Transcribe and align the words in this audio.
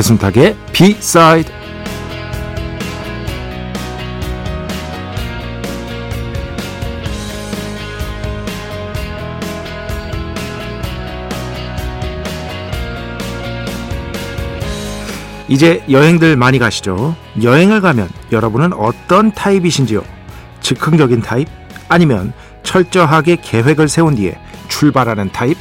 배순탁의 0.00 0.56
B-side 0.72 1.52
이제 15.48 15.84
여행들 15.90 16.36
많이 16.36 16.58
가시죠? 16.58 17.14
여행을 17.42 17.82
가면 17.82 18.08
여러분은 18.32 18.72
어떤 18.72 19.32
타입이신지요? 19.32 20.02
즉흥적인 20.60 21.20
타입? 21.20 21.48
아니면 21.88 22.32
철저하게 22.62 23.36
계획을 23.42 23.88
세운 23.88 24.14
뒤에 24.14 24.38
출발하는 24.68 25.30
타입? 25.32 25.58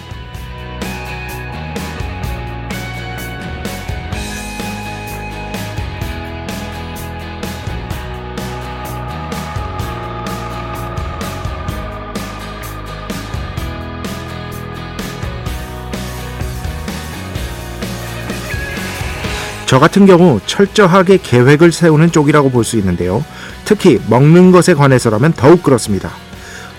저 19.70 19.78
같은 19.78 20.08
경우 20.08 20.40
철저하게 20.48 21.20
계획을 21.22 21.72
세우는 21.72 22.12
쪽이라고 22.12 22.50
볼 22.50 22.64
수 22.64 22.76
있는데요. 22.78 23.24
특히 23.66 24.00
먹는 24.10 24.50
것에 24.50 24.74
관해서라면 24.74 25.34
더욱 25.34 25.62
그렇습니다. 25.62 26.10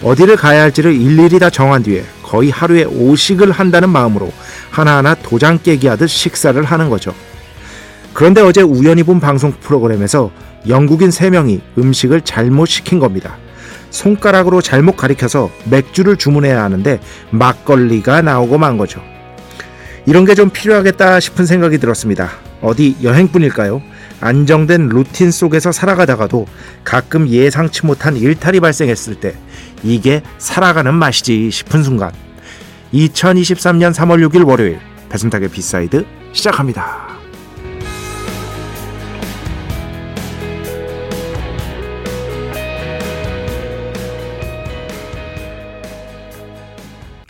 어디를 0.03 0.35
가야 0.35 0.63
할지를 0.63 0.93
일일이 0.93 1.39
다 1.39 1.51
정한 1.51 1.85
뒤에 1.85 2.05
거의 2.25 2.51
하루에 2.51 2.85
5식을 2.85 3.53
한다는 3.53 3.91
마음으로 3.91 4.33
하나하나 4.73 5.15
도장 5.15 5.61
깨기 5.63 5.87
하듯 5.87 6.09
식사를 6.09 6.61
하는 6.65 6.91
거죠. 6.91 7.15
그런데 8.13 8.41
어제 8.41 8.61
우연히 8.61 9.05
본 9.05 9.21
방송 9.21 9.53
프로그램에서 9.53 10.33
영국인 10.67 11.11
3명이 11.11 11.61
음식을 11.79 12.23
잘못 12.23 12.67
시킨 12.67 12.99
겁니다. 12.99 13.37
손가락으로 13.91 14.61
잘못 14.61 14.97
가리켜서 14.97 15.49
맥주를 15.67 16.17
주문해야 16.17 16.61
하는데 16.65 16.99
막걸리가 17.31 18.23
나오고 18.23 18.59
만 18.59 18.79
거죠. 18.79 19.01
이런 20.07 20.25
게 20.25 20.35
좀 20.35 20.51
필요하겠다 20.51 21.21
싶은 21.21 21.47
생각이 21.47 21.79
들었습니다. 21.79 22.50
어디 22.63 22.97
여행뿐일까요? 23.03 23.83
안정된 24.21 24.89
루틴 24.89 25.31
속에서 25.31 25.73
살아가다가도 25.73 26.47
가끔 26.85 27.29
예상치 27.29 27.87
못한 27.87 28.17
일탈이 28.17 28.61
발생했을 28.61 29.15
때 29.15 29.35
이게 29.83 30.23
살아가는 30.39 30.93
맛이지 30.93 31.51
싶은 31.51 31.83
순간 31.83 32.13
2023년 32.93 33.95
3월 33.95 34.29
6일 34.29 34.47
월요일 34.47 34.79
배순탁의 35.09 35.49
B 35.49 35.60
side 35.60 36.07
시작합니다. 36.33 37.09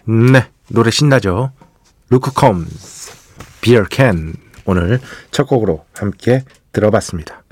네, 0.07 0.45
노래 0.69 0.91
신나죠? 0.91 1.53
루크 2.09 2.33
컴스, 2.33 3.13
비어 3.61 3.85
캔 3.85 4.35
오늘 4.65 5.01
첫 5.31 5.45
곡으로 5.45 5.85
함께 5.95 6.45
들어봤습니다. 6.73 7.43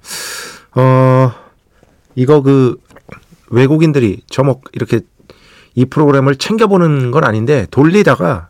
어, 0.72 1.32
이거 2.14 2.42
그 2.42 2.76
외국인들이 3.50 4.22
저목 4.28 4.64
이렇게 4.72 5.00
이 5.74 5.84
프로그램을 5.84 6.36
챙겨보는 6.36 7.10
건 7.10 7.24
아닌데 7.24 7.66
돌리다가 7.70 8.48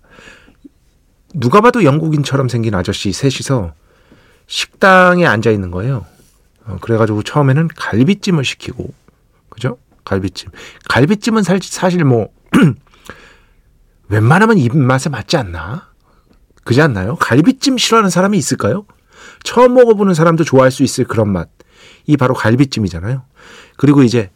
누가 1.34 1.60
봐도 1.60 1.84
영국인처럼 1.84 2.48
생긴 2.48 2.74
아저씨 2.74 3.12
셋이서 3.12 3.74
식당에 4.46 5.26
앉아 5.26 5.50
있는 5.50 5.70
거예요. 5.70 6.06
어, 6.64 6.78
그래가지고 6.80 7.22
처음에는 7.22 7.68
갈비찜을 7.68 8.44
시키고, 8.44 8.92
그죠? 9.48 9.78
갈비찜. 10.04 10.50
갈비찜은 10.88 11.42
사, 11.42 11.58
사실 11.62 12.04
뭐, 12.04 12.28
웬만하면 14.08 14.58
입맛에 14.58 15.10
맞지 15.10 15.36
않나? 15.36 15.87
그지 16.68 16.82
않나요? 16.82 17.16
갈비찜 17.16 17.78
싫어하는 17.78 18.10
사람이 18.10 18.36
있을까요? 18.36 18.84
처음 19.42 19.72
먹어보는 19.72 20.12
사람도 20.12 20.44
좋아할 20.44 20.70
수 20.70 20.82
있을 20.82 21.06
그런 21.06 21.32
맛. 21.32 21.48
이 22.06 22.18
바로 22.18 22.34
갈비찜이잖아요. 22.34 23.22
그리고 23.78 24.02
이제 24.02 24.28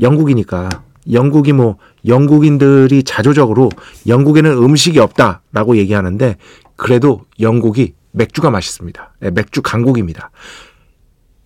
영국이니까 0.00 0.68
영국이 1.10 1.52
뭐 1.52 1.78
영국인들이 2.06 3.02
자조적으로 3.02 3.70
영국에는 4.06 4.52
음식이 4.52 5.00
없다라고 5.00 5.76
얘기하는데 5.78 6.36
그래도 6.76 7.22
영국이 7.40 7.94
맥주가 8.12 8.50
맛있습니다. 8.50 9.14
네, 9.18 9.30
맥주 9.32 9.60
강국입니다. 9.60 10.30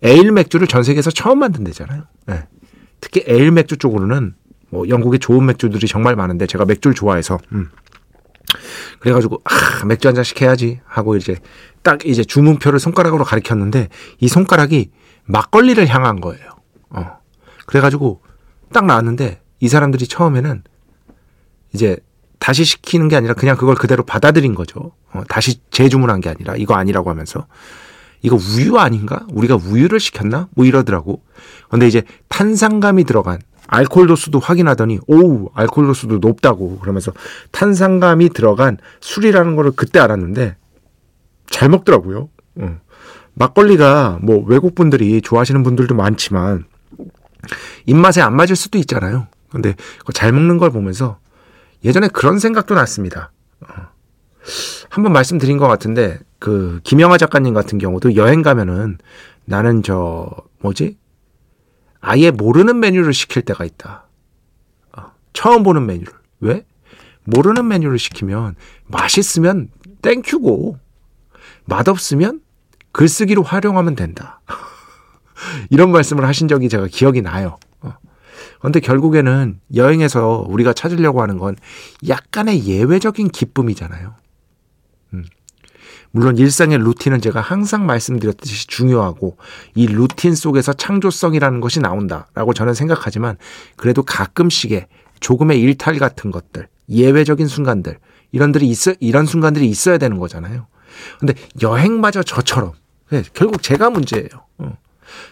에일 0.03 0.31
맥주를 0.31 0.67
전 0.67 0.83
세계에서 0.83 1.09
처음 1.09 1.39
만든 1.39 1.63
데잖아요. 1.63 2.03
네. 2.27 2.43
특히 3.01 3.23
에일 3.25 3.49
맥주 3.49 3.77
쪽으로는 3.77 4.35
뭐 4.69 4.87
영국의 4.87 5.17
좋은 5.21 5.43
맥주들이 5.47 5.87
정말 5.87 6.15
많은데 6.15 6.45
제가 6.45 6.65
맥주를 6.65 6.93
좋아해서 6.93 7.39
음. 7.51 7.71
그래가지고 8.99 9.41
아 9.43 9.85
맥주 9.85 10.07
한 10.07 10.15
잔씩 10.15 10.41
해야지 10.41 10.79
하고 10.85 11.15
이제 11.15 11.37
딱 11.83 12.05
이제 12.05 12.23
주문표를 12.23 12.79
손가락으로 12.79 13.23
가리켰는데 13.23 13.89
이 14.19 14.27
손가락이 14.27 14.91
막걸리를 15.25 15.85
향한 15.87 16.19
거예요. 16.21 16.49
어. 16.89 17.19
그래가지고 17.65 18.21
딱 18.73 18.85
나왔는데 18.85 19.41
이 19.59 19.67
사람들이 19.67 20.07
처음에는 20.07 20.63
이제 21.73 21.97
다시 22.39 22.63
시키는 22.63 23.09
게 23.09 23.15
아니라 23.15 23.33
그냥 23.33 23.57
그걸 23.57 23.75
그대로 23.75 24.03
받아들인 24.03 24.55
거죠. 24.55 24.93
어, 25.13 25.23
다시 25.27 25.59
재주문한 25.71 26.21
게 26.21 26.29
아니라 26.29 26.55
이거 26.55 26.75
아니라고 26.75 27.09
하면서 27.09 27.45
이거 28.21 28.37
우유 28.37 28.77
아닌가? 28.77 29.25
우리가 29.31 29.55
우유를 29.55 29.99
시켰나? 29.99 30.47
뭐 30.55 30.65
이러더라고. 30.65 31.21
근데 31.69 31.87
이제 31.87 32.03
탄산감이 32.27 33.03
들어간 33.03 33.39
알코올 33.69 34.07
도수도 34.07 34.39
확인하더니 34.39 34.99
오우 35.07 35.49
알코올 35.53 35.87
도수도 35.87 36.17
높다고 36.17 36.79
그러면서 36.79 37.11
탄산감이 37.51 38.29
들어간 38.29 38.77
술이라는 38.99 39.55
거를 39.55 39.71
그때 39.75 39.99
알았는데 39.99 40.55
잘 41.49 41.69
먹더라고요. 41.69 42.29
어. 42.55 42.79
막걸리가 43.35 44.19
뭐 44.21 44.43
외국 44.45 44.75
분들이 44.75 45.21
좋아하시는 45.21 45.63
분들도 45.63 45.95
많지만 45.95 46.65
입맛에 47.85 48.21
안 48.21 48.35
맞을 48.35 48.55
수도 48.55 48.77
있잖아요. 48.79 49.27
근데 49.49 49.75
잘 50.13 50.31
먹는 50.31 50.57
걸 50.57 50.71
보면서 50.71 51.19
예전에 51.85 52.07
그런 52.07 52.39
생각도 52.39 52.75
났습니다. 52.75 53.31
어. 53.61 53.67
한번 54.89 55.13
말씀드린 55.13 55.57
것 55.57 55.67
같은데 55.67 56.19
그 56.39 56.79
김영하 56.83 57.17
작가님 57.17 57.53
같은 57.53 57.77
경우도 57.77 58.15
여행 58.15 58.41
가면은 58.41 58.97
나는 59.45 59.83
저 59.83 60.29
뭐지 60.59 60.97
아예 62.01 62.31
모르는 62.31 62.79
메뉴를 62.79 63.13
시킬 63.13 63.41
때가 63.43 63.65
있다. 63.65 64.05
어, 64.97 65.11
처음 65.33 65.63
보는 65.63 65.85
메뉴를. 65.85 66.13
왜? 66.39 66.65
모르는 67.25 67.67
메뉴를 67.67 67.99
시키면 67.99 68.55
맛있으면 68.87 69.69
땡큐고 70.01 70.79
맛없으면 71.65 72.41
글쓰기로 72.91 73.43
활용하면 73.43 73.95
된다. 73.95 74.41
이런 75.69 75.91
말씀을 75.91 76.25
하신 76.27 76.47
적이 76.47 76.69
제가 76.69 76.87
기억이 76.87 77.21
나요. 77.21 77.57
그런데 78.59 78.79
어. 78.79 78.81
결국에는 78.81 79.59
여행에서 79.75 80.45
우리가 80.47 80.73
찾으려고 80.73 81.21
하는 81.21 81.37
건 81.37 81.55
약간의 82.07 82.65
예외적인 82.65 83.29
기쁨이잖아요. 83.29 84.15
물론 86.11 86.37
일상의 86.37 86.79
루틴은 86.79 87.21
제가 87.21 87.39
항상 87.41 87.85
말씀드렸듯이 87.85 88.67
중요하고 88.67 89.37
이 89.75 89.87
루틴 89.87 90.33
속에서 90.33 90.73
창조성이라는 90.73 91.61
것이 91.61 91.79
나온다라고 91.79 92.53
저는 92.53 92.73
생각하지만 92.73 93.37
그래도 93.75 94.03
가끔씩의 94.03 94.87
조금의 95.19 95.59
일탈 95.61 95.99
같은 95.99 96.31
것들, 96.31 96.67
예외적인 96.89 97.47
순간들, 97.47 97.99
이런들이 98.31 98.67
있어, 98.67 98.93
이런 98.99 99.25
순간들이 99.25 99.67
있어야 99.67 99.97
되는 99.97 100.17
거잖아요. 100.17 100.67
근데 101.19 101.33
여행마저 101.61 102.23
저처럼 102.23 102.73
네, 103.09 103.23
결국 103.33 103.61
제가 103.61 103.89
문제예요. 103.89 104.29
어. 104.59 104.77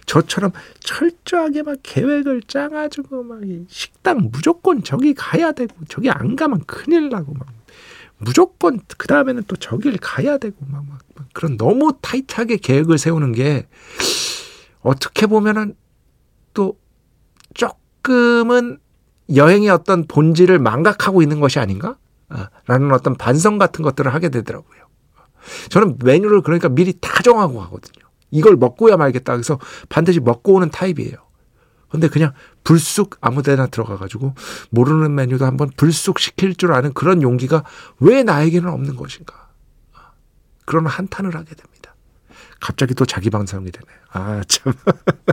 저처럼 0.06 0.52
철저하게 0.80 1.64
막 1.64 1.78
계획을 1.84 2.44
짜가지고 2.48 3.24
막 3.24 3.40
식당 3.68 4.30
무조건 4.32 4.84
저기 4.84 5.14
가야 5.14 5.52
되고 5.52 5.74
저기 5.88 6.10
안 6.10 6.36
가면 6.36 6.64
큰일 6.66 7.10
나고 7.10 7.34
막 7.34 7.48
무조건 8.20 8.80
그 8.98 9.08
다음에는 9.08 9.44
또 9.48 9.56
저길 9.56 9.98
가야 9.98 10.38
되고 10.38 10.56
막, 10.68 10.86
막, 10.88 11.00
막 11.16 11.28
그런 11.34 11.58
너무 11.58 11.94
타이트하게 12.02 12.58
계획을 12.58 12.98
세우는 12.98 13.34
게 13.34 13.68
어떻게 14.82 15.28
보면은 15.28 15.76
또 16.54 16.78
조금은 17.54 18.80
여행의 19.36 19.70
어떤 19.70 20.08
본질을 20.08 20.60
망각하고 20.60 21.22
있는 21.22 21.40
것이 21.40 21.60
아닌가? 21.60 21.98
아, 22.30 22.50
라는 22.66 22.92
어떤 22.92 23.16
반성 23.16 23.58
같은 23.58 23.84
것들을 23.84 24.14
하게 24.14 24.30
되더라고요. 24.30 24.88
저는 25.70 25.98
메뉴를 26.04 26.42
그러니까 26.42 26.70
미리 26.70 26.94
다 27.00 27.22
정하고 27.22 27.60
가거든요. 27.60 28.06
이걸 28.32 28.56
먹고야 28.56 28.98
말겠다. 28.98 29.34
그래서 29.34 29.60
반드시 29.90 30.20
먹고 30.20 30.54
오는 30.54 30.70
타입이에요. 30.70 31.27
근데 31.90 32.08
그냥 32.08 32.34
불쑥 32.64 33.18
아무 33.22 33.44
데나 33.44 33.68
들어가가지고 33.68 34.36
모르는 34.72 35.16
메뉴도 35.16 35.46
한번 35.46 35.70
불쑥 35.78 36.20
시킬 36.20 36.56
줄 36.56 36.74
아는 36.74 36.94
그런 36.94 37.22
용기가 37.22 37.64
왜 38.00 38.24
나에게는 38.24 38.70
없는 38.70 38.96
것인가. 38.96 39.48
그런 40.66 40.86
한탄을 40.86 41.36
하게 41.36 41.56
됩니다. 41.56 41.96
갑자기 42.60 42.94
또 42.94 43.06
자기 43.06 43.30
방송이 43.30 43.72
되네요. 43.72 43.98
아, 44.12 44.42
참. 44.48 44.74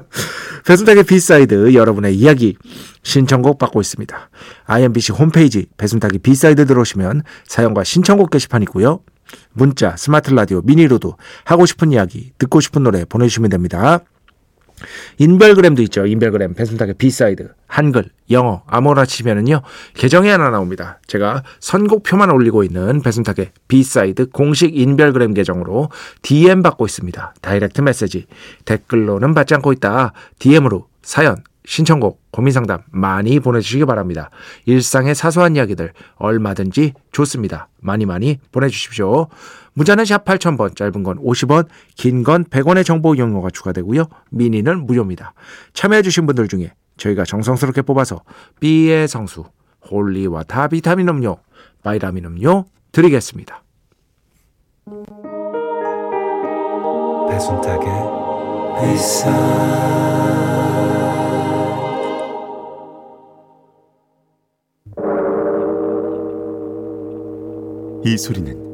배순탁의 0.67 1.05
B 1.05 1.19
side 1.19 1.75
여러분의 1.75 2.17
이야기 2.17 2.57
신청곡 3.03 3.59
받고 3.59 3.81
있습니다. 3.81 4.31
IMBC 4.67 5.13
홈페이지 5.13 5.67
배순탁의 5.77 6.21
B 6.21 6.30
side 6.30 6.67
들어오시면 6.67 7.23
사연과 7.47 7.85
신청곡 7.85 8.31
게시판 8.31 8.63
있고요. 8.63 9.01
문자, 9.53 9.97
스마트 9.97 10.31
라디오, 10.31 10.61
미니로도 10.63 11.17
하고 11.45 11.67
싶은 11.67 11.93
이야기, 11.93 12.33
듣고 12.39 12.61
싶은 12.61 12.83
노래 12.83 13.05
보내주시면 13.05 13.51
됩니다. 13.51 14.01
인별그램도 15.19 15.83
있죠. 15.83 16.07
인별그램 16.07 16.55
배순탁의 16.55 16.95
B 16.95 17.06
side 17.06 17.51
한글 17.67 18.11
영어 18.31 18.63
아무거나 18.67 19.05
치면은요 19.05 19.63
계정이 19.95 20.29
하나 20.29 20.51
나옵니다. 20.51 21.01
제가 21.07 21.43
선곡표만 21.61 22.31
올리고 22.31 22.65
있는 22.65 23.03
배순탁의 23.03 23.51
B 23.69 23.81
side 23.81 24.31
공식 24.31 24.77
인별그램 24.77 25.35
계정으로 25.35 25.91
DM 26.23 26.63
받고 26.63 26.87
있습니다. 26.87 27.35
direct 27.41 27.81
message 27.81 28.27
댓글로는 28.65 29.35
받지 29.35 29.55
않고 29.55 29.73
있다. 29.73 30.13
DM으로 30.39 30.89
사연 31.03 31.37
신청곡, 31.67 32.21
고민상담 32.31 32.83
많이 32.91 33.41
보내주시기 33.41 33.87
바랍니다. 33.87 34.31
일상의 34.67 35.15
사소한 35.15 35.57
이야기들 35.57 35.93
얼마든지 36.17 36.93
좋습니다. 37.13 37.69
많이 37.81 38.05
많이 38.05 38.39
보내주십시오. 38.53 39.29
문자는 39.75 40.05
샵 40.05 40.25
8000번, 40.25 40.77
짧은 40.77 41.03
건 41.03 41.19
50원, 41.19 41.67
긴 41.97 42.23
건 42.25 42.45
100원의 42.45 42.85
정보 42.85 43.15
이용료가 43.15 43.51
추가되고요. 43.51 44.05
미니는 44.31 44.87
무료입니다. 44.87 45.35
참여해주신 45.73 46.27
분들 46.27 46.49
중에 46.49 46.73
저희가 46.97 47.25
정성스럽게 47.25 47.83
뽑아서 47.83 48.23
B의 48.61 49.09
성수, 49.09 49.45
holy 49.91 50.25
water 50.25 50.69
비타민 50.69 51.09
음료, 51.09 51.39
바이라민 51.83 52.25
음료 52.25 52.65
드리겠습니다. 52.93 53.63
배순탁의 57.29 57.89
회사 58.81 59.31
이 68.05 68.19
소리는 68.19 68.74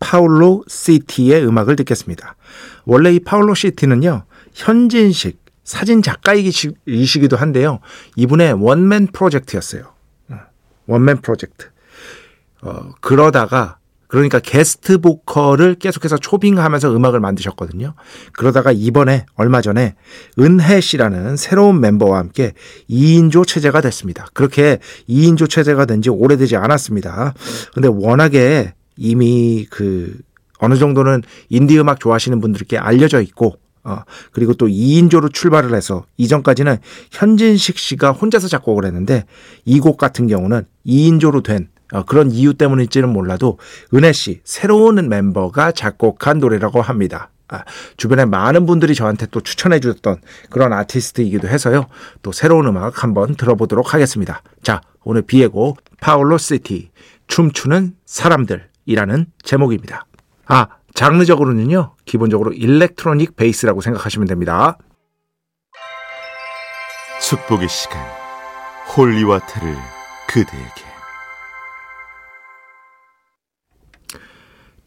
파울로 0.00 0.64
시티의 0.66 1.46
음악을 1.46 1.76
듣겠습니다. 1.76 2.34
원래 2.84 3.12
이 3.12 3.20
파울로 3.20 3.54
시티는요, 3.54 4.24
현진식 4.54 5.38
사진 5.62 6.02
작가이시기도 6.02 7.36
한데요. 7.36 7.78
이분의 8.16 8.54
원맨 8.54 9.08
프로젝트였어요. 9.12 9.92
어, 10.30 10.36
원맨 10.86 11.20
프로젝트. 11.20 11.66
어, 12.62 12.90
그러다가 13.00 13.76
그러니까 14.08 14.40
게스트 14.40 14.98
보컬을 14.98 15.76
계속해서 15.76 16.18
초빙하면서 16.18 16.92
음악을 16.96 17.20
만드셨거든요. 17.20 17.94
그러다가 18.32 18.72
이번에 18.72 19.24
얼마 19.36 19.60
전에 19.60 19.94
은혜 20.40 20.80
씨라는 20.80 21.36
새로운 21.36 21.80
멤버와 21.80 22.18
함께 22.18 22.54
2인조 22.90 23.46
체제가 23.46 23.80
됐습니다. 23.80 24.26
그렇게 24.34 24.78
2인조 25.08 25.48
체제가 25.48 25.84
된 25.84 26.00
지 26.00 26.10
오래되지 26.10 26.56
않았습니다. 26.56 27.34
근데 27.72 27.88
워낙에 27.88 28.74
이미 29.00 29.66
그 29.70 30.14
어느 30.58 30.76
정도는 30.76 31.22
인디 31.48 31.78
음악 31.80 31.98
좋아하시는 31.98 32.38
분들께 32.40 32.78
알려져 32.78 33.20
있고 33.22 33.54
어, 33.82 34.02
그리고 34.32 34.52
또 34.52 34.66
2인조로 34.66 35.32
출발을 35.32 35.74
해서 35.74 36.04
이전까지는 36.18 36.76
현진식 37.10 37.78
씨가 37.78 38.12
혼자서 38.12 38.46
작곡을 38.46 38.84
했는데 38.84 39.24
이 39.64 39.80
곡 39.80 39.96
같은 39.96 40.26
경우는 40.26 40.66
2인조로 40.86 41.42
된 41.42 41.68
어, 41.92 42.04
그런 42.04 42.30
이유 42.30 42.52
때문일지는 42.54 43.08
몰라도 43.08 43.58
은혜 43.94 44.12
씨 44.12 44.42
새로운 44.44 45.08
멤버가 45.08 45.72
작곡한 45.72 46.38
노래라고 46.38 46.82
합니다. 46.82 47.30
아, 47.48 47.64
주변에 47.96 48.26
많은 48.26 48.66
분들이 48.66 48.94
저한테 48.94 49.26
또 49.30 49.40
추천해 49.40 49.80
주셨던 49.80 50.20
그런 50.50 50.72
아티스트이기도 50.74 51.48
해서요. 51.48 51.86
또 52.22 52.30
새로운 52.32 52.66
음악 52.66 53.02
한번 53.02 53.34
들어보도록 53.34 53.92
하겠습니다. 53.94 54.42
자, 54.62 54.82
오늘 55.02 55.22
비에고 55.22 55.76
파울로 56.00 56.38
시티 56.38 56.90
춤추는 57.26 57.94
사람들 58.04 58.69
이라는 58.90 59.26
제목입니다. 59.44 60.04
아, 60.46 60.66
장르적으로는요, 60.94 61.94
기본적으로 62.04 62.52
electronic 62.52 63.36
베이스라고 63.36 63.80
생각하시면 63.80 64.26
됩니다. 64.26 64.78
축복의 67.22 67.68
시간, 67.68 68.00
holy 68.96 69.21
water를 69.21 69.76
그대에게. 70.26 70.90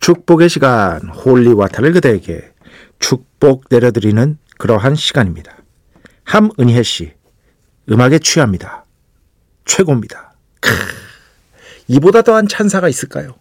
축복의 0.01 0.49
시간, 0.49 1.07
holy 1.07 1.34
water를 1.34 1.93
그대에게 1.93 2.53
축복 2.99 3.65
내려드리는 3.69 4.37
그러한 4.57 4.95
시간입니다. 4.95 5.55
함은혜 6.25 6.83
씨, 6.83 7.13
음악에 7.89 8.19
취합니다. 8.19 8.83
최고입니다. 9.63 10.33
크, 10.59 10.71
이보다 11.87 12.21
더한 12.21 12.49
찬사가 12.49 12.89
있을까요? 12.89 13.35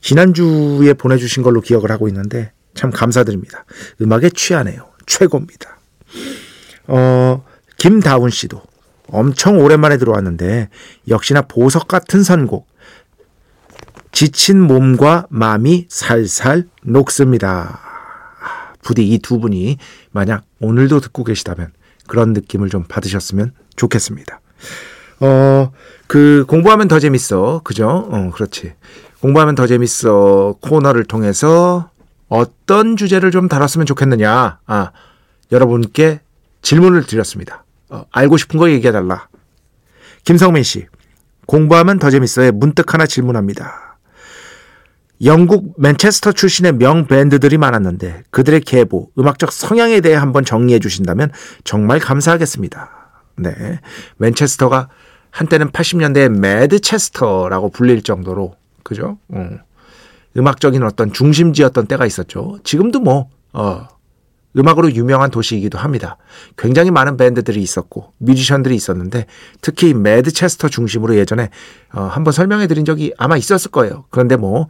지난주에 0.00 0.92
보내주신 0.94 1.42
걸로 1.42 1.60
기억을 1.60 1.90
하고 1.90 2.08
있는데 2.08 2.52
참 2.74 2.90
감사드립니다. 2.90 3.64
음악에 4.00 4.30
취하네요. 4.30 4.88
최고입니다. 5.06 5.78
어, 6.86 7.44
김다운 7.76 8.30
씨도 8.30 8.62
엄청 9.08 9.58
오랜만에 9.58 9.96
들어왔는데 9.96 10.68
역시나 11.08 11.42
보석 11.42 11.88
같은 11.88 12.22
선곡. 12.22 12.68
지친 14.12 14.60
몸과 14.60 15.26
마음이 15.30 15.86
살살 15.88 16.64
녹습니다. 16.82 17.80
부디 18.82 19.06
이 19.06 19.18
두 19.18 19.38
분이 19.38 19.76
만약 20.12 20.44
오늘도 20.60 21.00
듣고 21.00 21.24
계시다면 21.24 21.72
그런 22.06 22.32
느낌을 22.32 22.70
좀 22.70 22.84
받으셨으면 22.84 23.52
좋겠습니다. 23.76 24.40
어, 25.20 25.72
그 26.06 26.44
공부하면 26.48 26.88
더 26.88 26.98
재밌어. 26.98 27.60
그죠? 27.64 28.08
어, 28.10 28.30
그렇지. 28.32 28.72
공부하면 29.20 29.54
더 29.54 29.66
재밌어 29.66 30.56
코너를 30.60 31.04
통해서 31.04 31.90
어떤 32.28 32.96
주제를 32.96 33.30
좀 33.30 33.48
다뤘으면 33.48 33.86
좋겠느냐. 33.86 34.60
아, 34.66 34.90
여러분께 35.50 36.20
질문을 36.62 37.04
드렸습니다. 37.04 37.64
어, 37.88 38.04
알고 38.12 38.36
싶은 38.36 38.58
거 38.58 38.70
얘기해달라. 38.70 39.28
김성민 40.24 40.62
씨, 40.62 40.86
공부하면 41.46 41.98
더 41.98 42.10
재밌어에 42.10 42.50
문득 42.50 42.92
하나 42.92 43.06
질문합니다. 43.06 43.88
영국 45.24 45.74
맨체스터 45.78 46.32
출신의 46.32 46.74
명 46.74 47.06
밴드들이 47.06 47.58
많았는데 47.58 48.24
그들의 48.30 48.60
계보, 48.60 49.10
음악적 49.18 49.50
성향에 49.50 50.00
대해 50.00 50.14
한번 50.14 50.44
정리해 50.44 50.78
주신다면 50.78 51.32
정말 51.64 51.98
감사하겠습니다. 51.98 52.90
네. 53.36 53.80
맨체스터가 54.18 54.88
한때는 55.30 55.70
80년대의 55.70 56.28
매드체스터라고 56.38 57.70
불릴 57.70 58.02
정도로 58.02 58.57
그죠? 58.88 59.18
어. 59.28 59.50
음악적인 60.36 60.82
어떤 60.82 61.12
중심지였던 61.12 61.86
때가 61.86 62.06
있었죠. 62.06 62.58
지금도 62.64 63.00
뭐, 63.00 63.28
어, 63.52 63.86
음악으로 64.56 64.90
유명한 64.92 65.30
도시이기도 65.30 65.76
합니다. 65.76 66.16
굉장히 66.56 66.90
많은 66.90 67.18
밴드들이 67.18 67.60
있었고 67.60 68.14
뮤지션들이 68.16 68.74
있었는데 68.74 69.26
특히 69.60 69.92
Madchester 69.92 70.68
중심으로 70.68 71.16
예전에 71.16 71.50
어, 71.92 72.00
한번 72.02 72.32
설명해 72.32 72.66
드린 72.66 72.86
적이 72.86 73.12
아마 73.18 73.36
있었을 73.36 73.70
거예요. 73.70 74.06
그런데 74.08 74.36
뭐 74.36 74.68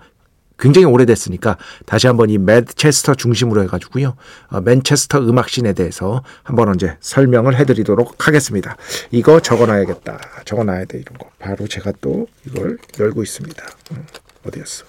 굉장히 0.59 0.87
오래됐으니까 0.87 1.57
다시 1.87 2.07
한번 2.07 2.31
이 2.31 2.39
Madchester 2.39 3.15
중심으로 3.15 3.63
해가지고요. 3.65 4.17
어, 4.49 4.61
맨체스터 4.61 5.21
음악 5.21 5.44
scene에 5.44 5.73
대해서 5.73 6.23
한번 6.43 6.69
언제 6.69 6.97
설명을 7.01 7.57
해드리도록 7.57 8.27
하겠습니다. 8.27 8.77
이거 9.11 9.41
적어놔야겠다. 9.41 10.19
적어놔야 10.45 10.87
돼 10.87 10.99
이런 10.99 11.17
거. 11.19 11.31
바로 11.39 11.67
제가 11.67 11.93
또 12.01 12.27
이걸 12.47 12.79
열고 12.99 13.23
있습니다. 13.23 13.65
음, 13.93 14.07
어디였어? 14.47 14.85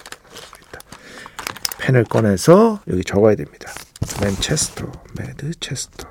펜을 1.78 2.04
꺼내서 2.04 2.82
여기 2.88 3.02
적어야 3.04 3.34
됩니다. 3.34 3.72
맨체스터, 4.20 4.90
Madchester. 5.18 6.08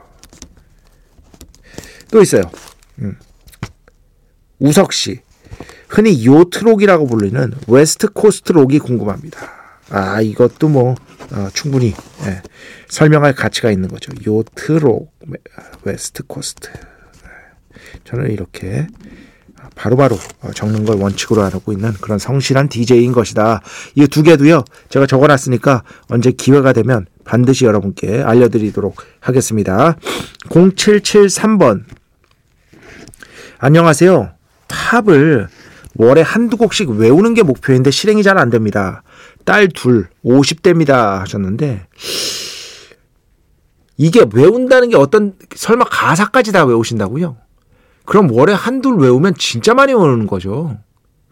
또 2.11 2.21
있어요. 2.21 2.41
음. 2.99 3.17
우석 4.59 4.93
씨. 4.93 5.21
흔히 5.89 6.25
yacht 6.25 6.55
rock이라고 6.55 7.07
불리는 7.07 7.53
West 7.67 8.09
Coast 8.13 8.51
rock이 8.53 8.79
궁금합니다. 8.79 9.39
아, 9.89 10.21
이것도 10.21 10.69
뭐, 10.69 10.95
어, 11.31 11.47
충분히, 11.53 11.95
예, 12.25 12.41
설명할 12.87 13.33
가치가 13.33 13.71
있는 13.71 13.89
거죠. 13.89 14.11
yacht 14.25 14.68
rock, 14.68 15.11
West 15.83 16.23
Coast. 16.27 16.69
저는 18.03 18.29
이렇게 18.31 18.85
바로바로 19.75 20.17
바로 20.41 20.53
적는 20.53 20.85
걸 20.85 20.97
원칙으로 20.97 21.41
하고 21.41 21.71
있는 21.71 21.91
그런 21.93 22.19
성실한 22.19 22.69
DJ인 22.69 23.11
것이다. 23.11 23.61
이 23.95 24.05
두 24.07 24.21
개도요, 24.21 24.63
제가 24.89 25.07
적어 25.07 25.25
놨으니까 25.27 25.83
언제 26.07 26.31
기회가 26.31 26.71
되면 26.71 27.07
반드시 27.25 27.65
여러분께 27.65 28.21
알려드리도록 28.21 28.97
하겠습니다. 29.19 29.97
0773번. 30.49 31.83
안녕하세요. 33.57 34.31
팝을 34.67 35.47
월에 35.95 36.21
한두 36.21 36.57
곡씩 36.57 36.89
외우는 36.89 37.33
게 37.33 37.43
목표인데 37.43 37.91
실행이 37.91 38.23
잘 38.23 38.37
안 38.37 38.49
됩니다. 38.49 39.03
딸 39.45 39.67
둘, 39.67 40.07
50대입니다. 40.23 41.19
하셨는데, 41.19 41.87
이게 43.97 44.25
외운다는 44.33 44.89
게 44.89 44.95
어떤, 44.95 45.33
설마 45.55 45.85
가사까지 45.85 46.51
다 46.51 46.63
외우신다고요? 46.63 47.37
그럼 48.05 48.31
월에 48.31 48.53
한둘 48.53 48.95
외우면 48.97 49.35
진짜 49.37 49.73
많이 49.73 49.93
외우는 49.93 50.27
거죠. 50.27 50.77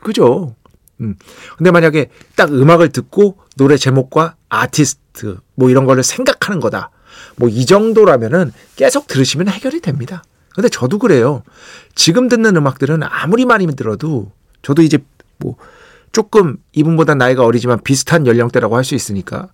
그죠? 0.01 0.55
음. 1.01 1.15
근데 1.57 1.71
만약에 1.71 2.09
딱 2.35 2.51
음악을 2.51 2.89
듣고 2.89 3.37
노래 3.55 3.77
제목과 3.77 4.35
아티스트 4.49 5.37
뭐 5.55 5.69
이런 5.69 5.85
거를 5.85 6.03
생각하는 6.03 6.59
거다. 6.59 6.89
뭐 7.37 7.49
이 7.49 7.65
정도라면은 7.65 8.51
계속 8.75 9.07
들으시면 9.07 9.47
해결이 9.47 9.79
됩니다. 9.81 10.23
근데 10.53 10.69
저도 10.69 10.97
그래요. 10.99 11.43
지금 11.95 12.27
듣는 12.27 12.55
음악들은 12.55 13.01
아무리 13.03 13.45
많이 13.45 13.67
들어도 13.75 14.31
저도 14.67 14.81
이제 14.81 14.97
뭐 15.37 15.55
조금 16.11 16.57
이분보다 16.73 17.15
나이가 17.15 17.45
어리지만 17.45 17.79
비슷한 17.83 18.27
연령대라고 18.27 18.75
할 18.75 18.83
수 18.83 18.95
있으니까 18.95 19.47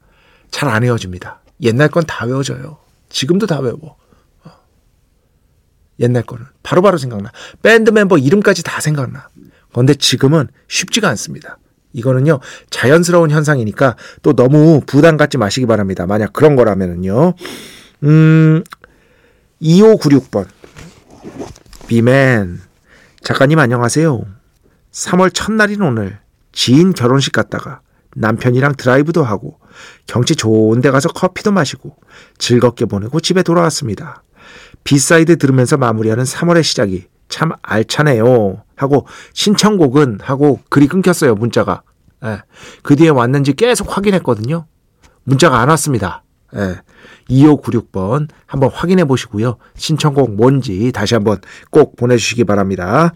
잘 0.49 0.69
안 0.69 0.81
외워집니다. 0.81 1.41
옛날 1.61 1.89
건 1.89 2.03
다 2.07 2.25
외워져요. 2.25 2.77
지금도 3.09 3.45
다 3.45 3.59
외워. 3.59 3.95
어. 4.43 4.51
옛날 5.99 6.23
거는 6.23 6.45
바로바로 6.63 6.93
바로 6.93 6.97
생각나. 6.97 7.31
밴드 7.61 7.91
멤버 7.91 8.17
이름까지 8.17 8.63
다 8.63 8.81
생각나. 8.81 9.29
그런데 9.71 9.93
지금은 9.93 10.47
쉽지가 10.67 11.09
않습니다. 11.09 11.59
이거는요, 11.93 12.39
자연스러운 12.71 13.29
현상이니까 13.29 13.95
또 14.23 14.33
너무 14.33 14.81
부담 14.83 15.15
갖지 15.15 15.37
마시기 15.37 15.67
바랍니다. 15.67 16.07
만약 16.07 16.33
그런 16.33 16.55
거라면은요, 16.55 17.35
음, 18.01 18.63
2596번. 19.61 20.47
비맨. 21.85 22.61
작가님 23.23 23.59
안녕하세요. 23.59 24.25
3월 24.93 25.33
첫날인 25.33 25.81
오늘 25.81 26.19
지인 26.51 26.93
결혼식 26.93 27.33
갔다가 27.33 27.81
남편이랑 28.15 28.75
드라이브도 28.75 29.23
하고 29.23 29.59
경치 30.05 30.35
좋은 30.35 30.81
데 30.81 30.91
가서 30.91 31.09
커피도 31.09 31.51
마시고 31.51 31.97
즐겁게 32.37 32.85
보내고 32.85 33.19
집에 33.19 33.41
돌아왔습니다. 33.41 34.23
B 34.83 34.94
side 34.94 35.37
들으면서 35.37 35.77
마무리하는 35.77 36.23
3월의 36.23 36.63
시작이 36.63 37.07
참 37.27 37.51
알차네요. 37.63 38.63
하고 38.75 39.07
신청곡은 39.33 40.19
하고 40.21 40.59
글이 40.69 40.87
끊겼어요. 40.87 41.33
문자가. 41.35 41.81
예. 42.23 42.41
그 42.83 42.95
뒤에 42.95 43.09
왔는지 43.09 43.53
계속 43.53 43.97
확인했거든요. 43.97 44.67
문자가 45.23 45.59
안 45.59 45.69
왔습니다. 45.69 46.23
예. 46.55 46.81
2596번 47.29 48.27
한번 48.45 48.69
확인해 48.71 49.05
보시고요. 49.05 49.57
신청곡 49.75 50.35
뭔지 50.35 50.91
다시 50.91 51.15
한번 51.15 51.39
꼭 51.71 51.95
보내주시기 51.95 52.43
바랍니다. 52.43 53.13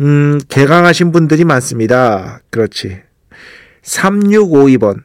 음, 0.00 0.38
개강하신 0.48 1.12
분들이 1.12 1.44
많습니다. 1.44 2.40
그렇지. 2.50 3.00
3652번. 3.82 5.02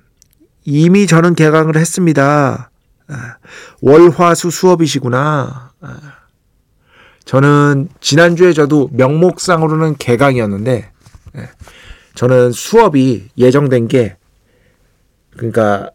이미 0.65 1.07
저는 1.07 1.36
개강을 1.36 1.77
했습니다. 1.77 2.71
아, 3.07 3.36
월화수 3.81 4.51
수업이시구나. 4.51 5.71
아, 5.81 6.00
저는 7.25 7.89
지난주에 8.00 8.53
저도 8.53 8.89
명목상으로는 8.91 9.95
개강이었는데, 9.98 10.91
예, 11.38 11.50
저는 12.15 12.51
수업이 12.51 13.29
예정된 13.38 13.88
게, 13.88 14.17
그러니까, 15.38 15.91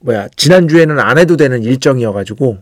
뭐야, 0.00 0.28
지난주에는 0.36 0.98
안 0.98 1.18
해도 1.18 1.36
되는 1.36 1.62
일정이어가지고, 1.62 2.58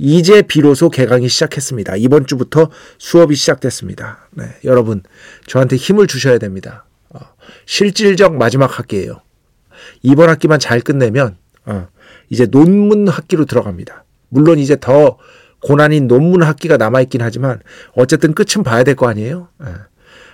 이제 0.00 0.42
비로소 0.42 0.90
개강이 0.90 1.28
시작했습니다. 1.28 1.96
이번 1.96 2.24
주부터 2.24 2.70
수업이 2.98 3.34
시작됐습니다. 3.34 4.28
네, 4.30 4.44
여러분 4.62 5.02
저한테 5.48 5.74
힘을 5.74 6.06
주셔야 6.06 6.38
됩니다. 6.38 6.84
어, 7.10 7.18
실질적 7.66 8.36
마지막 8.36 8.78
학기예요. 8.78 9.20
이번 10.04 10.28
학기만 10.28 10.60
잘 10.60 10.80
끝내면 10.80 11.36
어, 11.66 11.88
이제 12.30 12.46
논문 12.46 13.08
학기로 13.08 13.44
들어갑니다. 13.46 14.04
물론 14.28 14.60
이제 14.60 14.76
더 14.78 15.18
고난인 15.62 16.06
논문 16.06 16.44
학기가 16.44 16.76
남아있긴 16.76 17.20
하지만 17.20 17.60
어쨌든 17.94 18.34
끝은 18.34 18.62
봐야 18.62 18.84
될 18.84 18.94
거 18.94 19.08
아니에요. 19.08 19.48
네. 19.58 19.66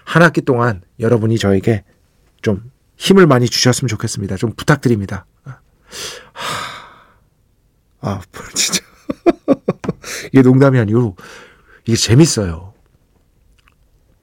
한 0.04 0.22
학기 0.22 0.42
동안 0.42 0.82
여러분이 1.00 1.38
저에게 1.38 1.84
좀 2.42 2.70
힘을 2.98 3.26
많이 3.26 3.48
주셨으면 3.48 3.88
좋겠습니다. 3.88 4.36
좀 4.36 4.52
부탁드립니다. 4.54 5.24
하, 5.42 5.58
아, 8.02 8.20
진짜. 8.54 8.83
이게 10.32 10.42
농담이 10.42 10.78
아니고 10.78 11.16
이게 11.86 11.96
재밌어요. 11.96 12.74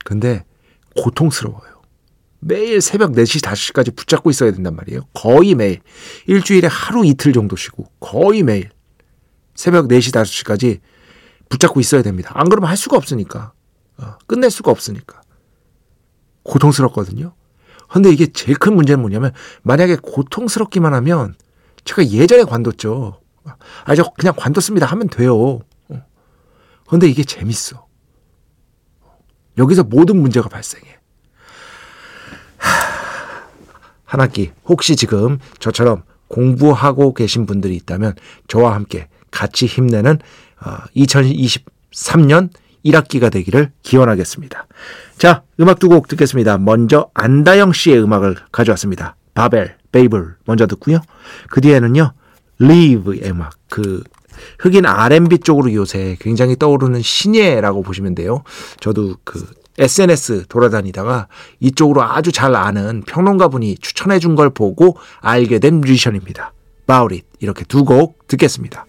근데 0.03 0.43
고통스러워요. 0.95 1.81
매일 2.39 2.81
새벽 2.81 3.11
4시, 3.11 3.43
5시까지 3.43 3.95
붙잡고 3.95 4.29
있어야 4.31 4.51
된단 4.51 4.75
말이에요. 4.75 5.01
거의 5.13 5.53
매일. 5.53 5.79
일주일에 6.25 6.67
하루 6.67 7.05
이틀 7.05 7.33
정도 7.33 7.55
쉬고 7.55 7.85
거의 7.99 8.41
매일. 8.41 8.69
새벽 9.53 9.87
4시, 9.87 10.11
5시까지 10.11 10.79
붙잡고 11.49 11.79
있어야 11.79 12.01
됩니다. 12.01 12.31
안 12.33 12.49
그러면 12.49 12.69
할 12.69 12.77
수가 12.77 12.97
없으니까. 12.97 13.53
어, 13.97 14.17
끝낼 14.25 14.49
수가 14.49 14.71
없으니까. 14.71 15.21
고통스럽거든요. 16.43 17.35
근데 17.87 18.09
이게 18.09 18.25
제일 18.25 18.57
큰 18.57 18.73
문제는 18.73 19.01
뭐냐면 19.01 19.33
만약에 19.61 19.97
고통스럽기만 20.01 20.93
하면 20.95 21.35
제가 21.83 22.07
예전에 22.07 22.43
관뒀죠. 22.43 23.20
아, 23.85 23.95
저 23.95 24.03
그냥 24.17 24.33
관뒀습니다 24.37 24.85
하면 24.85 25.09
돼요. 25.09 25.59
그런데 26.87 27.07
이게 27.07 27.23
재밌어. 27.23 27.87
여기서 29.57 29.83
모든 29.83 30.21
문제가 30.21 30.49
발생해. 30.49 30.97
한 34.03 34.19
학기 34.19 34.51
혹시 34.65 34.95
지금 34.95 35.39
저처럼 35.59 36.03
공부하고 36.27 37.13
계신 37.13 37.45
분들이 37.45 37.75
있다면 37.77 38.15
저와 38.47 38.75
함께 38.75 39.07
같이 39.31 39.65
힘내는 39.65 40.19
2023년 40.95 42.45
어, 42.45 42.49
1학기가 42.83 43.31
되기를 43.31 43.71
기원하겠습니다. 43.83 44.67
자, 45.17 45.43
음악 45.59 45.79
두 45.79 45.87
곡 45.87 46.07
듣겠습니다. 46.07 46.57
먼저 46.57 47.09
안다영 47.13 47.71
씨의 47.73 48.03
음악을 48.03 48.35
가져왔습니다. 48.51 49.15
바벨, 49.33 49.77
베이블 49.91 50.35
먼저 50.45 50.67
듣고요. 50.67 50.99
그 51.49 51.61
뒤에는요. 51.61 52.13
리브의 52.61 53.21
음악, 53.29 53.53
그 53.69 54.03
흑인 54.59 54.85
R&B 54.85 55.39
쪽으로 55.39 55.73
요새 55.73 56.15
굉장히 56.19 56.55
떠오르는 56.55 57.01
신예라고 57.01 57.81
보시면 57.83 58.15
돼요. 58.15 58.43
저도 58.79 59.15
그 59.23 59.45
SNS 59.77 60.47
돌아다니다가 60.47 61.27
이쪽으로 61.59 62.03
아주 62.03 62.31
잘 62.31 62.55
아는 62.55 63.01
평론가 63.07 63.47
분이 63.47 63.77
추천해 63.77 64.19
준 64.19 64.35
걸 64.35 64.49
보고 64.51 64.97
알게 65.21 65.59
된 65.59 65.81
뮤지션입니다. 65.81 66.53
바우릿 66.87 67.25
이렇게 67.39 67.63
두 67.65 67.83
곡 67.85 68.27
듣겠습니다. 68.27 68.85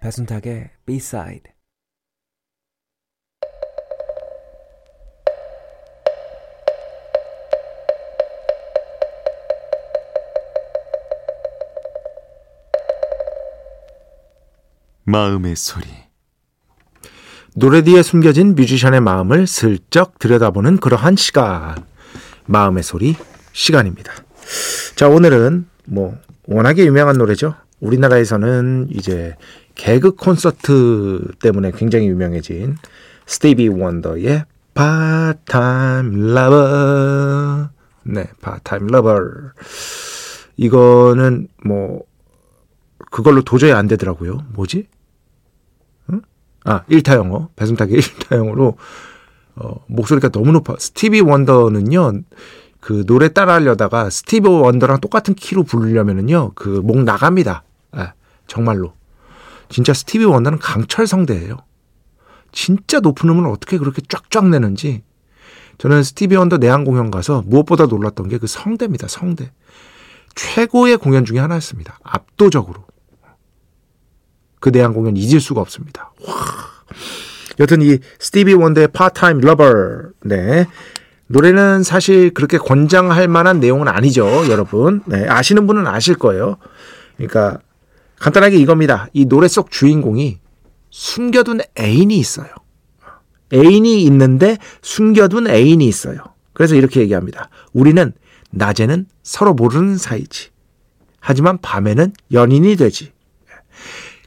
배순탁의 0.00 0.70
B-side 0.86 1.52
마음의 15.10 15.56
소리. 15.56 15.86
노래 17.56 17.82
뒤에 17.82 18.02
숨겨진 18.02 18.54
뮤지션의 18.54 19.00
마음을 19.00 19.46
슬쩍 19.46 20.18
들여다보는 20.18 20.76
그러한 20.78 21.16
시간. 21.16 21.84
마음의 22.46 22.84
소리 22.84 23.16
시간입니다. 23.52 24.12
자, 24.94 25.08
오늘은 25.08 25.66
뭐 25.86 26.16
워낙에 26.46 26.86
유명한 26.86 27.18
노래죠. 27.18 27.54
우리나라에서는 27.80 28.88
이제 28.90 29.34
개그 29.74 30.14
콘서트 30.14 31.32
때문에 31.42 31.72
굉장히 31.72 32.06
유명해진 32.06 32.76
스티비 33.26 33.68
원더의 33.68 34.44
Part-Time 34.74 36.30
Lover. 36.36 37.68
네, 38.04 38.30
Part-Time 38.42 38.88
Lover. 38.94 39.52
이거는 40.56 41.48
뭐 41.64 42.02
그걸로 43.10 43.42
도저히 43.42 43.72
안 43.72 43.88
되더라고요. 43.88 44.44
뭐지? 44.52 44.86
응? 46.66 46.72
아, 46.72 46.84
1타 46.90 47.14
영어. 47.16 47.48
배승탁의 47.56 47.98
1타 48.00 48.36
영어로 48.36 48.76
어, 49.56 49.84
목소리가 49.88 50.28
너무 50.30 50.52
높아. 50.52 50.76
스티비 50.78 51.20
원더는요. 51.20 52.22
그 52.80 53.04
노래 53.06 53.28
따라하려다가 53.32 54.08
스티비 54.10 54.48
원더랑 54.48 55.00
똑같은 55.00 55.34
키로 55.34 55.64
부르려면은요. 55.64 56.52
그 56.54 56.80
목 56.82 57.02
나갑니다. 57.02 57.64
아, 57.92 58.12
정말로. 58.46 58.94
진짜 59.68 59.92
스티비 59.92 60.24
원더는 60.24 60.58
강철 60.58 61.06
성대예요. 61.06 61.58
진짜 62.52 63.00
높은 63.00 63.28
음을 63.28 63.46
어떻게 63.48 63.78
그렇게 63.78 64.02
쫙쫙 64.08 64.48
내는지. 64.48 65.02
저는 65.78 66.02
스티비 66.02 66.36
원더 66.36 66.56
내한 66.58 66.84
공연 66.84 67.10
가서 67.10 67.42
무엇보다 67.46 67.86
놀랐던 67.86 68.28
게 68.28 68.38
그 68.38 68.46
성대입니다. 68.46 69.08
성대. 69.08 69.52
최고의 70.34 70.96
공연 70.96 71.24
중에 71.24 71.38
하나였습니다. 71.38 71.98
압도적으로. 72.02 72.84
그 74.60 74.68
내한 74.68 74.94
공연 74.94 75.16
잊을 75.16 75.40
수가 75.40 75.60
없습니다. 75.60 76.12
와. 76.26 76.34
여튼 77.58 77.82
이 77.82 77.98
스티비 78.18 78.54
원더의 78.54 78.88
Part-Time 78.88 79.38
Lover. 79.38 80.10
네. 80.24 80.66
노래는 81.26 81.82
사실 81.82 82.34
그렇게 82.34 82.58
권장할 82.58 83.28
만한 83.28 83.60
내용은 83.60 83.86
아니죠, 83.88 84.26
여러분. 84.48 85.02
네, 85.06 85.28
아시는 85.28 85.66
분은 85.66 85.86
아실 85.86 86.16
거예요. 86.16 86.56
그러니까 87.16 87.58
간단하게 88.18 88.56
이겁니다. 88.56 89.08
이 89.12 89.26
노래 89.26 89.46
속 89.46 89.70
주인공이 89.70 90.38
숨겨둔 90.90 91.60
애인이 91.78 92.16
있어요. 92.16 92.48
애인이 93.52 94.02
있는데 94.04 94.58
숨겨둔 94.82 95.48
애인이 95.48 95.86
있어요. 95.86 96.18
그래서 96.52 96.74
이렇게 96.74 97.00
얘기합니다. 97.00 97.48
우리는 97.72 98.12
낮에는 98.50 99.06
서로 99.22 99.54
모르는 99.54 99.96
사이지. 99.96 100.50
하지만 101.20 101.58
밤에는 101.58 102.12
연인이 102.32 102.74
되지. 102.76 103.12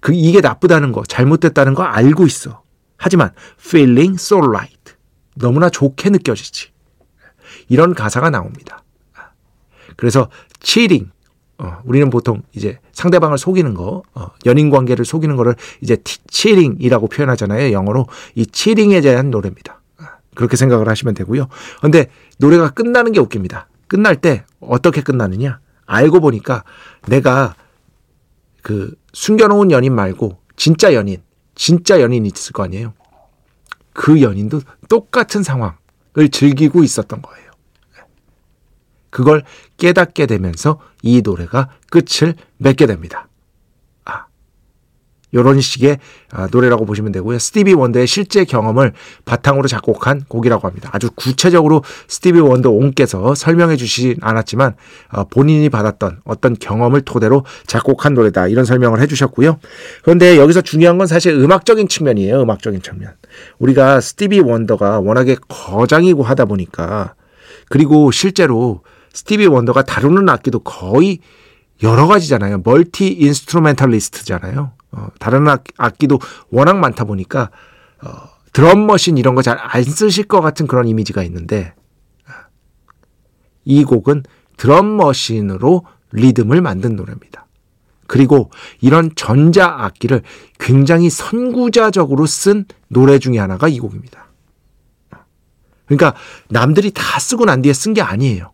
그 0.03 0.11
이게 0.13 0.41
나쁘다는 0.41 0.91
거, 0.91 1.01
잘못됐다는 1.07 1.75
거 1.75 1.83
알고 1.83 2.25
있어. 2.25 2.61
하지만 2.97 3.31
feeling 3.57 4.15
so 4.15 4.37
right. 4.37 4.93
너무나 5.35 5.69
좋게 5.69 6.09
느껴지지. 6.09 6.71
이런 7.69 7.93
가사가 7.93 8.29
나옵니다. 8.29 8.83
그래서 9.95 10.29
cheating. 10.61 11.09
어, 11.57 11.79
우리는 11.85 12.09
보통 12.09 12.41
이제 12.51 12.79
상대방을 12.91 13.37
속이는 13.37 13.75
거, 13.75 14.03
어, 14.13 14.27
연인 14.45 14.69
관계를 14.69 15.05
속이는 15.05 15.37
거를 15.37 15.55
이제 15.79 15.95
cheating이라고 16.29 17.07
표현하잖아요. 17.07 17.71
영어로 17.71 18.07
이 18.35 18.45
cheating에 18.51 18.99
대한 18.99 19.31
노래입니다. 19.31 19.79
그렇게 20.35 20.57
생각을 20.57 20.89
하시면 20.89 21.13
되고요. 21.13 21.47
근데 21.79 22.09
노래가 22.39 22.71
끝나는 22.71 23.13
게 23.13 23.21
웃깁니다. 23.21 23.69
끝날 23.87 24.17
때 24.17 24.43
어떻게 24.59 25.01
끝나느냐? 25.01 25.59
알고 25.85 26.19
보니까 26.19 26.65
내가 27.07 27.55
그 28.61 29.01
숨겨놓은 29.13 29.71
연인 29.71 29.93
말고 29.93 30.37
진짜 30.55 30.93
연인, 30.93 31.21
진짜 31.55 32.01
연인이 32.01 32.27
있을 32.27 32.51
거 32.51 32.63
아니에요. 32.63 32.93
그 33.93 34.21
연인도 34.21 34.61
똑같은 34.89 35.43
상황을 35.43 36.29
즐기고 36.31 36.83
있었던 36.83 37.21
거예요. 37.21 37.51
그걸 39.09 39.43
깨닫게 39.77 40.25
되면서 40.25 40.79
이 41.03 41.21
노래가 41.21 41.69
끝을 41.91 42.33
맺게 42.57 42.87
됩니다. 42.87 43.27
이런 45.33 45.59
식의 45.59 45.97
아, 46.31 46.47
노래라고 46.51 46.85
보시면 46.85 47.11
되고요. 47.11 47.39
스티비 47.39 47.73
원더의 47.73 48.07
실제 48.07 48.45
경험을 48.45 48.93
바탕으로 49.25 49.67
작곡한 49.67 50.23
곡이라고 50.27 50.67
합니다. 50.67 50.89
아주 50.93 51.09
구체적으로 51.15 51.83
스티비 52.07 52.39
원더 52.39 52.69
옹께서 52.69 53.35
설명해 53.35 53.75
주시진 53.75 54.17
않았지만 54.21 54.75
어, 55.11 55.23
본인이 55.25 55.69
받았던 55.69 56.21
어떤 56.23 56.55
경험을 56.55 57.01
토대로 57.01 57.45
작곡한 57.67 58.13
노래다 58.13 58.47
이런 58.47 58.63
설명을 58.63 59.01
해 59.01 59.07
주셨고요. 59.07 59.59
그런데 60.03 60.37
여기서 60.37 60.61
중요한 60.61 60.97
건 60.97 61.07
사실 61.07 61.33
음악적인 61.33 61.87
측면이에요. 61.87 62.41
음악적인 62.41 62.81
측면. 62.81 63.13
우리가 63.59 63.99
스티비 63.99 64.39
원더가 64.39 64.99
워낙에 64.99 65.35
거장이고 65.47 66.23
하다 66.23 66.45
보니까 66.45 67.15
그리고 67.69 68.11
실제로 68.11 68.81
스티비 69.13 69.47
원더가 69.47 69.83
다루는 69.83 70.29
악기도 70.29 70.59
거의 70.59 71.19
여러 71.81 72.07
가지잖아요. 72.07 72.61
multi-instrumentalist잖아요. 72.63 74.73
어, 74.93 75.07
다른 75.19 75.47
악, 75.47 75.63
악기도 75.77 76.19
워낙 76.49 76.77
많다 76.77 77.03
보니까 77.03 77.49
어, 78.01 78.09
drum 78.53 78.85
machine 78.85 79.17
이런 79.17 79.35
거 79.35 79.41
잘 79.41 79.57
안 79.59 79.83
쓰실 79.83 80.25
것 80.25 80.39
같은 80.41 80.67
그런 80.67 80.87
이미지가 80.87 81.23
있는데 81.23 81.73
이 83.65 83.83
곡은 83.83 84.23
drum 84.57 84.97
machine으로 84.97 85.85
리듬을 86.11 86.61
만든 86.61 86.95
노래입니다. 86.95 87.47
그리고 88.07 88.51
이런 88.81 89.11
전자 89.15 89.65
악기를 89.67 90.21
굉장히 90.59 91.09
선구자적으로 91.09 92.25
쓴 92.27 92.65
노래 92.89 93.17
중에 93.17 93.39
하나가 93.39 93.67
이 93.67 93.79
곡입니다. 93.79 94.27
그러니까 95.85 96.13
남들이 96.49 96.91
다 96.91 97.19
쓰고 97.19 97.45
난 97.45 97.61
뒤에 97.61 97.73
쓴 97.73 97.93
게 97.93 98.01
아니에요. 98.01 98.51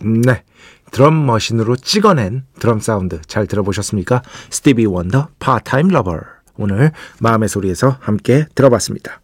네. 0.00 0.44
drum 0.90 1.26
machine으로 1.26 1.76
찍어낸 1.76 2.44
드럼 2.58 2.80
사운드 2.80 3.20
잘 3.26 3.46
들어보셨습니까? 3.46 4.22
스티비 4.50 4.86
원더 4.86 5.28
Part-Time 5.38 5.88
Lover 5.88 6.20
오늘 6.56 6.92
마음의 7.20 7.48
소리에서 7.48 7.96
함께 8.00 8.46
들어봤습니다. 8.54 9.20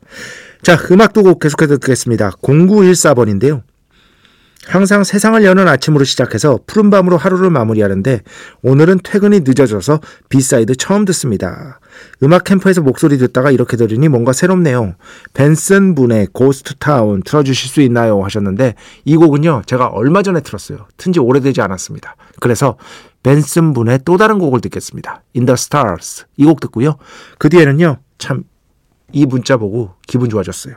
자, 0.63 0.79
음악 0.91 1.13
두곡 1.13 1.41
계속해서 1.41 1.79
듣겠습니다. 1.79 2.31
0914번인데요. 2.43 3.63
항상 4.67 5.05
세상을 5.05 5.45
여는 5.45 5.69
아침으로 5.69 6.05
시작해서 6.05 6.59
푸른 6.67 6.91
밤으로 6.91 7.17
하루를 7.17 7.51
마무리하는데 7.51 8.23
오늘은 8.63 9.01
퇴근이 9.05 9.41
늦어져서 9.41 10.01
B 10.29 10.38
side 10.38 10.77
처음 10.77 11.05
듣습니다. 11.05 11.81
음악 12.23 12.45
캠프에서 12.45 12.81
목소리 12.81 13.19
듣다가 13.19 13.51
이렇게 13.51 13.77
들으니 13.77 14.09
뭔가 14.09 14.33
새롭네요. 14.33 14.97
벤슨 15.35 15.95
분의 15.95 16.29
Ghost 16.33 16.75
Town 16.77 17.23
틀어주실 17.23 17.71
수 17.71 17.81
있나요? 17.83 18.23
하셨는데 18.23 18.75
이 19.05 19.17
곡은요 19.17 19.63
제가 19.67 19.89
얼마 19.89 20.23
전에 20.23 20.41
틀었어요. 20.41 20.87
튼지 20.97 21.21
오래되지 21.21 21.61
않았습니다. 21.61 22.17
그래서 22.41 22.77
벤슨 23.23 23.75
분의 23.75 24.01
또 24.05 24.17
다른 24.17 24.39
곡을 24.39 24.61
듣겠습니다. 24.61 25.23
In 25.37 25.47
the 25.47 25.55
Stars 25.55 26.25
이 26.37 26.45
곡 26.45 26.61
듣고요. 26.61 26.97
그 27.39 27.49
뒤에는요 27.49 27.99
참 28.19 28.45
이 29.15 29.27
문자 29.27 29.57
보고 29.57 29.95
기분 30.09 30.29
좋아졌어요. 30.29 30.75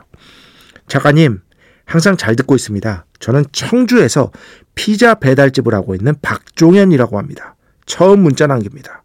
작가님 0.86 1.40
항상 1.88 2.18
잘 2.18 2.36
듣고 2.36 2.54
있습니다. 2.54 3.06
저는 3.18 3.46
청주에서 3.50 4.30
피자 4.74 5.14
배달집을 5.14 5.72
하고 5.74 5.94
있는 5.94 6.14
박종현이라고 6.20 7.18
합니다. 7.18 7.56
처음 7.86 8.20
문자 8.20 8.46
남깁니다. 8.46 9.02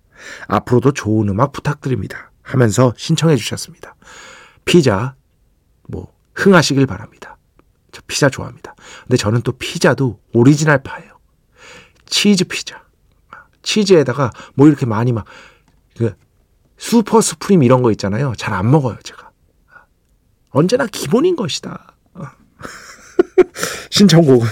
앞으로도 0.47 0.91
좋은 0.91 1.29
음악 1.29 1.53
부탁드립니다. 1.53 2.31
하면서 2.41 2.93
신청해 2.97 3.37
주셨습니다. 3.37 3.95
피자, 4.65 5.15
뭐, 5.87 6.13
흥하시길 6.35 6.85
바랍니다. 6.85 7.37
저 7.93 8.01
피자 8.05 8.29
좋아합니다. 8.29 8.75
근데 9.03 9.15
저는 9.15 9.43
또 9.43 9.53
피자도 9.53 10.19
오리지널 10.33 10.83
파예요. 10.83 11.19
치즈 12.05 12.43
피자. 12.45 12.83
치즈에다가 13.61 14.31
뭐 14.55 14.67
이렇게 14.67 14.85
많이 14.85 15.13
막, 15.13 15.23
그, 15.95 16.13
super 16.77 17.21
supreme 17.21 17.63
이런 17.63 17.81
거 17.81 17.91
있잖아요. 17.91 18.33
잘 18.35 18.53
안 18.53 18.69
먹어요, 18.69 18.97
제가. 19.03 19.31
언제나 20.49 20.85
기본인 20.85 21.37
것이다. 21.37 21.92
신청곡은 23.89 24.47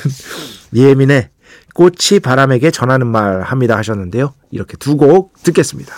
예민의 0.74 1.30
꽃이 1.74 2.20
바람에게 2.22 2.72
전하는 2.72 3.08
말 3.08 3.42
합니다 3.42 3.78
하셨는데요. 3.78 4.34
이렇게 4.52 4.78
두 4.78 4.96
곡 4.98 5.34
듣겠습니다. 5.44 5.96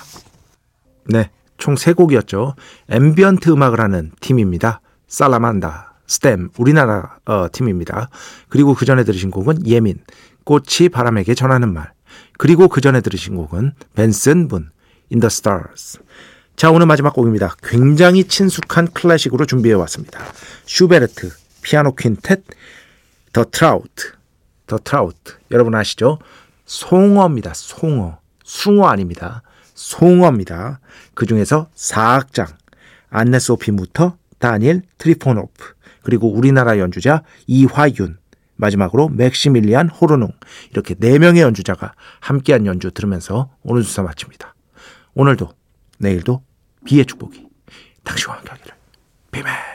네. 1.06 1.30
총 1.58 1.76
세 1.76 1.94
곡이었죠. 1.94 2.56
ambient 2.90 3.50
음악을 3.50 3.80
하는 3.80 4.12
팀입니다. 4.20 4.82
살라만다, 5.08 5.94
Stem, 6.08 6.50
우리나라 6.58 7.18
어, 7.26 7.48
팀입니다. 7.52 8.10
그리고 8.50 8.74
그 8.74 8.86
전에 8.86 9.04
들으신 9.04 9.32
곡은 9.32 9.66
예민, 9.68 10.00
꽃이 10.44 10.90
바람에게 10.92 11.36
전하는 11.36 11.72
말. 11.72 11.94
그리고 12.38 12.68
그 12.68 12.82
전에 12.82 13.00
들으신 13.02 13.36
곡은 13.36 13.74
벤슨 13.96 14.48
분, 14.48 14.72
the 15.10 15.26
Stars. 15.28 16.00
자, 16.56 16.72
오늘 16.72 16.86
마지막 16.88 17.14
곡입니다. 17.14 17.56
굉장히 17.64 18.26
친숙한 18.26 18.92
클래식으로 18.92 19.46
준비해 19.46 19.76
왔습니다. 19.76 20.20
슈베르트, 20.66 21.32
피아노 21.64 21.96
퀸텟, 21.96 22.44
The 23.34 23.44
Trout. 23.46 24.14
The 24.68 24.78
Trout. 24.78 25.34
여러분 25.52 25.74
아시죠? 25.74 26.20
송어입니다. 26.66 27.54
송어. 27.56 28.20
숭어 28.44 28.88
아닙니다. 28.88 29.42
송어입니다. 29.74 30.80
그 31.16 31.26
중에서 31.26 31.70
사악장, 31.74 32.48
안네 33.10 33.40
소피 33.40 33.72
무터, 33.72 34.18
다니엘 34.40 34.84
트리포노프, 34.98 35.74
그리고 36.04 36.32
우리나라 36.32 36.78
연주자 36.78 37.24
이화윤, 37.48 38.18
마지막으로 38.56 39.10
맥시밀리안 39.10 39.90
호르농 39.90 40.32
이렇게 40.72 40.94
네 40.96 41.18
명의 41.18 41.42
연주자가 41.42 41.94
함께한 42.20 42.66
연주 42.66 42.92
들으면서 42.92 43.50
오늘 43.64 43.84
순서 43.84 44.04
마칩니다. 44.04 44.54
오늘도 45.16 45.50
내일도 45.98 46.44
비의 46.86 47.06
축복이 47.06 47.48
당신과 48.04 48.38
함께하기를 48.38 48.76
비밀 49.32 49.73